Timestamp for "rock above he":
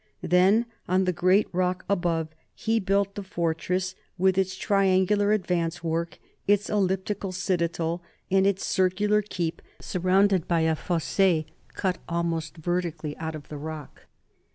1.51-2.79